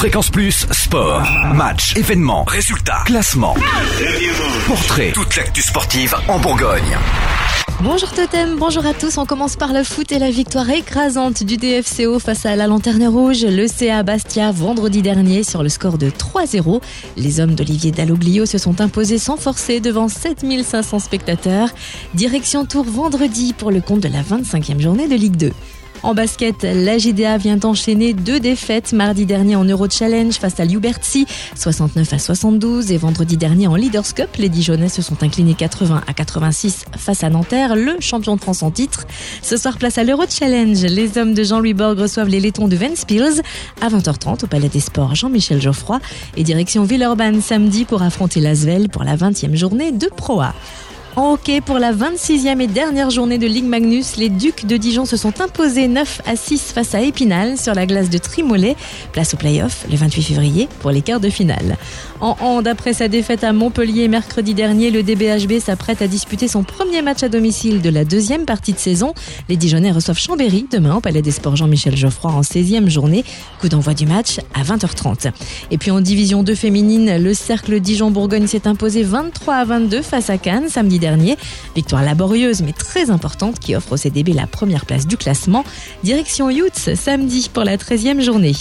Fréquence 0.00 0.30
Plus, 0.30 0.66
sport, 0.70 1.28
match, 1.52 1.94
événements, 1.94 2.44
résultats, 2.44 3.02
classement, 3.04 3.54
portrait, 4.66 5.12
toute 5.12 5.36
l'actu 5.36 5.60
sportive 5.60 6.14
en 6.26 6.38
Bourgogne. 6.38 6.96
Bonjour 7.82 8.10
Totem, 8.10 8.56
bonjour 8.56 8.86
à 8.86 8.94
tous. 8.94 9.18
On 9.18 9.26
commence 9.26 9.56
par 9.56 9.74
le 9.74 9.84
foot 9.84 10.10
et 10.10 10.18
la 10.18 10.30
victoire 10.30 10.70
écrasante 10.70 11.42
du 11.42 11.58
DFCO 11.58 12.18
face 12.18 12.46
à 12.46 12.56
la 12.56 12.66
Lanterne 12.66 13.06
Rouge, 13.08 13.44
le 13.44 13.66
CA 13.66 14.02
Bastia 14.02 14.52
vendredi 14.52 15.02
dernier 15.02 15.42
sur 15.42 15.62
le 15.62 15.68
score 15.68 15.98
de 15.98 16.08
3-0. 16.08 16.80
Les 17.18 17.40
hommes 17.40 17.54
d'Olivier 17.54 17.90
Dalloglio 17.90 18.46
se 18.46 18.56
sont 18.56 18.80
imposés 18.80 19.18
sans 19.18 19.36
forcer 19.36 19.80
devant 19.80 20.08
7500 20.08 20.98
spectateurs. 20.98 21.68
Direction 22.14 22.64
Tour 22.64 22.84
vendredi 22.84 23.52
pour 23.52 23.70
le 23.70 23.82
compte 23.82 24.00
de 24.00 24.08
la 24.08 24.22
25e 24.22 24.80
journée 24.80 25.08
de 25.08 25.14
Ligue 25.14 25.36
2. 25.36 25.52
En 26.02 26.14
basket, 26.14 26.62
la 26.62 26.96
GDA 26.96 27.36
vient 27.36 27.58
d'enchaîner 27.58 28.14
deux 28.14 28.40
défaites 28.40 28.92
mardi 28.92 29.26
dernier 29.26 29.54
en 29.56 29.64
Euro 29.64 29.86
Challenge 29.88 30.32
face 30.32 30.58
à 30.58 30.64
Liubertsi, 30.64 31.26
69 31.56 32.12
à 32.14 32.18
72, 32.18 32.90
et 32.90 32.96
vendredi 32.96 33.36
dernier 33.36 33.66
en 33.66 33.74
Leaders 33.74 34.14
Cup, 34.14 34.28
les 34.38 34.48
Dijonais 34.48 34.88
se 34.88 35.02
sont 35.02 35.22
inclinés 35.22 35.54
80 35.54 36.02
à 36.06 36.12
86 36.14 36.86
face 36.96 37.22
à 37.22 37.28
Nanterre, 37.28 37.76
le 37.76 37.96
champion 38.00 38.36
de 38.36 38.40
France 38.40 38.62
en 38.62 38.70
titre. 38.70 39.06
Ce 39.42 39.58
soir, 39.58 39.76
place 39.76 39.98
à 39.98 40.04
l'Euro 40.04 40.24
Challenge. 40.28 40.80
Les 40.82 41.18
hommes 41.18 41.34
de 41.34 41.44
Jean-Louis 41.44 41.74
Borg 41.74 41.98
reçoivent 41.98 42.28
les 42.28 42.40
laitons 42.40 42.68
de 42.68 42.76
Ventspils 42.76 43.42
à 43.82 43.88
20h30 43.88 44.44
au 44.44 44.46
Palais 44.46 44.68
des 44.68 44.80
Sports 44.80 45.14
Jean-Michel 45.14 45.60
Geoffroy 45.60 46.00
et 46.36 46.44
direction 46.44 46.84
Villeurbanne 46.84 47.42
samedi 47.42 47.84
pour 47.84 48.02
affronter 48.02 48.40
l'Asvel 48.40 48.88
pour 48.88 49.04
la 49.04 49.16
20e 49.16 49.54
journée 49.54 49.92
de 49.92 50.06
Pro 50.06 50.40
A. 50.40 50.54
En 51.16 51.32
hockey, 51.32 51.60
pour 51.60 51.80
la 51.80 51.92
26e 51.92 52.60
et 52.60 52.68
dernière 52.68 53.10
journée 53.10 53.36
de 53.36 53.46
Ligue 53.46 53.64
Magnus, 53.64 54.16
les 54.16 54.28
Ducs 54.28 54.64
de 54.64 54.76
Dijon 54.76 55.04
se 55.04 55.16
sont 55.16 55.40
imposés 55.40 55.88
9 55.88 56.22
à 56.24 56.36
6 56.36 56.72
face 56.72 56.94
à 56.94 57.00
Épinal 57.00 57.58
sur 57.58 57.74
la 57.74 57.84
glace 57.84 58.10
de 58.10 58.18
Trimolet. 58.18 58.76
Place 59.12 59.34
au 59.34 59.36
play-off 59.36 59.86
le 59.90 59.96
28 59.96 60.22
février 60.22 60.68
pour 60.78 60.92
les 60.92 61.02
quarts 61.02 61.18
de 61.18 61.28
finale. 61.28 61.76
En 62.20 62.36
hand, 62.40 62.66
après 62.68 62.92
sa 62.92 63.08
défaite 63.08 63.42
à 63.42 63.52
Montpellier 63.52 64.06
mercredi 64.06 64.54
dernier, 64.54 64.92
le 64.92 65.02
DBHB 65.02 65.58
s'apprête 65.58 66.00
à 66.00 66.06
disputer 66.06 66.46
son 66.46 66.62
premier 66.62 67.02
match 67.02 67.24
à 67.24 67.28
domicile 67.28 67.82
de 67.82 67.90
la 67.90 68.04
deuxième 68.04 68.44
partie 68.44 68.72
de 68.72 68.78
saison. 68.78 69.12
Les 69.48 69.56
Dijonnais 69.56 69.90
reçoivent 69.90 70.18
Chambéry 70.18 70.66
demain 70.70 70.94
au 70.94 71.00
Palais 71.00 71.22
des 71.22 71.32
Sports 71.32 71.56
Jean-Michel 71.56 71.96
Geoffroy 71.96 72.30
en 72.30 72.42
16e 72.42 72.88
journée. 72.88 73.24
Coup 73.60 73.68
d'envoi 73.68 73.94
du 73.94 74.06
match 74.06 74.38
à 74.54 74.62
20h30. 74.62 75.32
Et 75.72 75.78
puis 75.78 75.90
en 75.90 76.00
division 76.00 76.44
2 76.44 76.54
féminine, 76.54 77.16
le 77.20 77.34
cercle 77.34 77.80
Dijon-Bourgogne 77.80 78.46
s'est 78.46 78.68
imposé 78.68 79.02
23 79.02 79.54
à 79.54 79.64
22 79.64 80.02
face 80.02 80.30
à 80.30 80.38
Cannes 80.38 80.68
samedi 80.68 80.99
dernier. 81.00 81.36
Victoire 81.74 82.04
laborieuse 82.04 82.62
mais 82.62 82.72
très 82.72 83.10
importante 83.10 83.58
qui 83.58 83.74
offre 83.74 83.92
au 83.92 83.96
CDB 83.96 84.32
la 84.32 84.46
première 84.46 84.86
place 84.86 85.06
du 85.06 85.16
classement. 85.16 85.64
Direction 86.04 86.50
Youths 86.50 86.94
samedi 86.94 87.50
pour 87.52 87.64
la 87.64 87.76
13e 87.76 88.20
journée. 88.20 88.54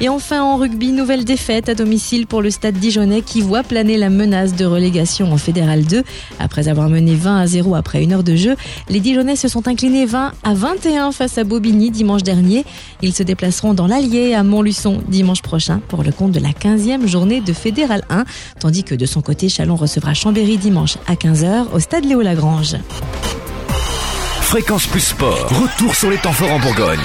Et 0.00 0.10
enfin 0.10 0.42
en 0.42 0.58
rugby, 0.58 0.92
nouvelle 0.92 1.24
défaite 1.24 1.70
à 1.70 1.74
domicile 1.74 2.26
pour 2.26 2.42
le 2.42 2.50
stade 2.50 2.74
Dijonais 2.74 3.22
qui 3.22 3.40
voit 3.40 3.62
planer 3.62 3.96
la 3.96 4.10
menace 4.10 4.54
de 4.54 4.66
relégation 4.66 5.32
en 5.32 5.38
Fédéral 5.38 5.84
2. 5.84 6.02
Après 6.38 6.68
avoir 6.68 6.90
mené 6.90 7.14
20 7.14 7.40
à 7.40 7.46
0 7.46 7.74
après 7.74 8.02
une 8.02 8.12
heure 8.12 8.22
de 8.22 8.36
jeu, 8.36 8.56
les 8.90 9.00
Dijonais 9.00 9.36
se 9.36 9.48
sont 9.48 9.68
inclinés 9.68 10.04
20 10.04 10.32
à 10.44 10.54
21 10.54 11.12
face 11.12 11.38
à 11.38 11.44
Bobigny 11.44 11.90
dimanche 11.90 12.22
dernier. 12.22 12.66
Ils 13.00 13.14
se 13.14 13.22
déplaceront 13.22 13.72
dans 13.72 13.86
l'Allier 13.86 14.34
à 14.34 14.42
Montluçon 14.42 15.02
dimanche 15.08 15.40
prochain 15.40 15.80
pour 15.88 16.02
le 16.02 16.12
compte 16.12 16.32
de 16.32 16.40
la 16.40 16.50
15e 16.50 17.06
journée 17.06 17.40
de 17.40 17.54
Fédéral 17.54 18.04
1, 18.10 18.24
tandis 18.60 18.84
que 18.84 18.94
de 18.94 19.06
son 19.06 19.22
côté, 19.22 19.48
Chalon 19.48 19.76
recevra 19.76 20.12
Chambéry 20.12 20.58
dimanche 20.58 20.98
à 21.06 21.14
15h 21.14 21.72
au 21.72 21.80
stade 21.80 22.04
Léo 22.04 22.20
Lagrange. 22.20 22.76
Fréquence 24.42 24.86
Plus 24.86 25.00
Sport, 25.00 25.48
retour 25.48 25.94
sur 25.94 26.10
les 26.10 26.18
temps 26.18 26.32
forts 26.32 26.52
en 26.52 26.60
Bourgogne. 26.60 27.00